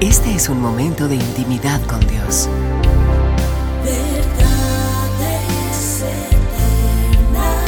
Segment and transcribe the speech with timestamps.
[0.00, 2.48] Este es un momento de intimidad con Dios.
[3.82, 4.04] Verdades
[7.32, 7.58] eternas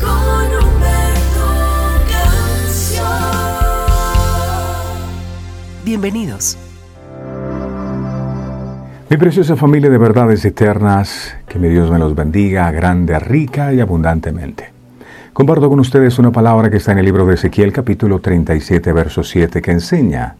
[0.00, 1.48] con Humberto
[2.08, 3.02] Canción.
[5.84, 6.56] Bienvenidos.
[9.08, 13.80] Mi preciosa familia de verdades eternas, que mi Dios me los bendiga grande, rica y
[13.80, 14.79] abundantemente.
[15.32, 19.22] Comparto con ustedes una palabra que está en el libro de Ezequiel capítulo 37 verso
[19.22, 20.34] 7 que enseña,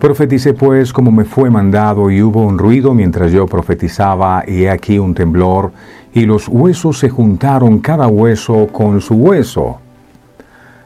[0.00, 4.70] Profeticé pues como me fue mandado y hubo un ruido mientras yo profetizaba y he
[4.70, 5.72] aquí un temblor
[6.14, 9.78] y los huesos se juntaron cada hueso con su hueso.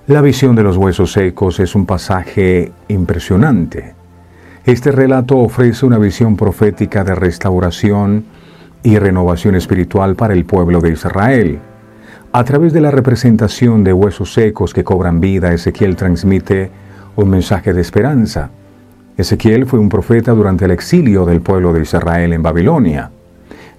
[0.08, 3.94] La visión de los huesos secos es un pasaje impresionante.
[4.64, 8.24] Este relato ofrece una visión profética de restauración
[8.82, 11.60] y renovación espiritual para el pueblo de Israel.
[12.30, 16.70] A través de la representación de huesos secos que cobran vida, Ezequiel transmite
[17.16, 18.50] un mensaje de esperanza.
[19.16, 23.10] Ezequiel fue un profeta durante el exilio del pueblo de Israel en Babilonia.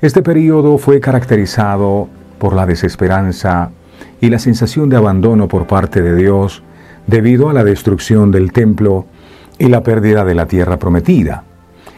[0.01, 2.07] Este periodo fue caracterizado
[2.39, 3.69] por la desesperanza
[4.19, 6.63] y la sensación de abandono por parte de Dios
[7.05, 9.05] debido a la destrucción del templo
[9.59, 11.43] y la pérdida de la tierra prometida.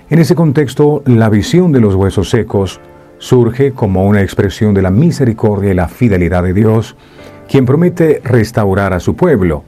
[0.10, 2.82] En ese contexto, la visión de los huesos secos
[3.22, 6.96] surge como una expresión de la misericordia y la fidelidad de Dios,
[7.48, 9.64] quien promete restaurar a su pueblo.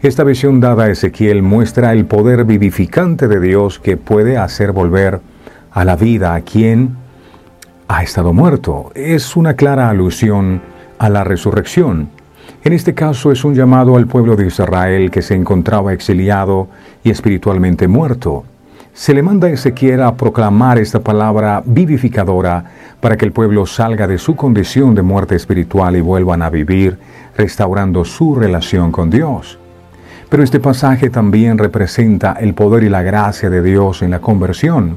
[0.00, 5.20] Esta visión dada a Ezequiel muestra el poder vivificante de Dios que puede hacer volver
[5.72, 6.96] a la vida a quien
[7.88, 8.92] ha estado muerto.
[8.94, 10.62] Es una clara alusión
[10.98, 12.10] a la resurrección.
[12.62, 16.68] En este caso es un llamado al pueblo de Israel que se encontraba exiliado
[17.02, 18.44] y espiritualmente muerto.
[18.94, 22.64] Se le manda a Ezequiel a proclamar esta palabra vivificadora
[23.00, 26.96] para que el pueblo salga de su condición de muerte espiritual y vuelvan a vivir,
[27.36, 29.58] restaurando su relación con Dios.
[30.28, 34.96] Pero este pasaje también representa el poder y la gracia de Dios en la conversión,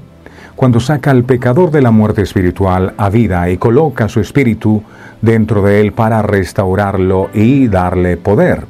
[0.56, 4.84] cuando saca al pecador de la muerte espiritual a vida y coloca su espíritu
[5.24, 8.68] dentro de él para restaurarlo y darle poder.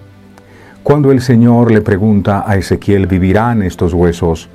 [0.84, 4.50] Cuando el Señor le pregunta a Ezequiel, ¿vivirán estos huesos?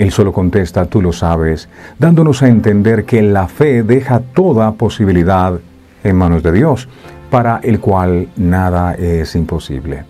[0.00, 1.68] Él solo contesta, tú lo sabes,
[1.98, 5.60] dándonos a entender que la fe deja toda posibilidad
[6.02, 6.88] en manos de Dios,
[7.28, 10.04] para el cual nada es imposible.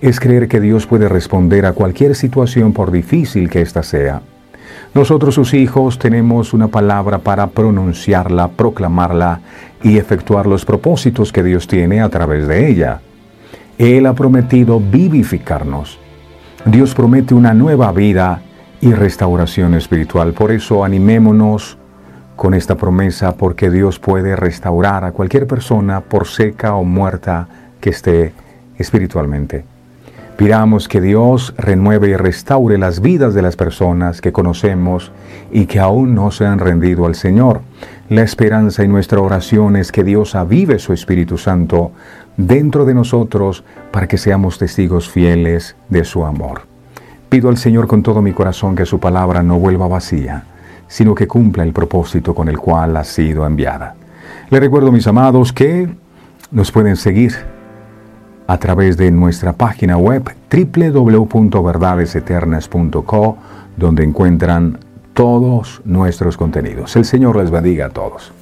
[0.00, 4.22] Es creer que Dios puede responder a cualquier situación por difícil que ésta sea.
[4.94, 9.40] Nosotros sus hijos tenemos una palabra para pronunciarla, proclamarla
[9.82, 13.00] y efectuar los propósitos que Dios tiene a través de ella.
[13.78, 15.98] Él ha prometido vivificarnos.
[16.64, 18.42] Dios promete una nueva vida
[18.80, 20.32] y restauración espiritual.
[20.32, 21.78] Por eso animémonos
[22.36, 27.48] con esta promesa porque Dios puede restaurar a cualquier persona por seca o muerta
[27.80, 28.32] que esté
[28.78, 29.64] espiritualmente.
[30.36, 35.10] Pidamos que Dios renueve y restaure las vidas de las personas que conocemos
[35.50, 37.62] y que aún no se han rendido al Señor.
[38.08, 41.90] La esperanza y nuestra oración es que Dios avive su Espíritu Santo
[42.36, 46.77] dentro de nosotros para que seamos testigos fieles de su amor.
[47.28, 50.44] Pido al Señor con todo mi corazón que su palabra no vuelva vacía,
[50.86, 53.96] sino que cumpla el propósito con el cual ha sido enviada.
[54.48, 55.90] Le recuerdo, mis amados, que
[56.50, 57.34] nos pueden seguir
[58.46, 63.36] a través de nuestra página web www.verdadeseternas.co,
[63.76, 64.78] donde encuentran
[65.12, 66.96] todos nuestros contenidos.
[66.96, 68.32] El Señor les bendiga a todos.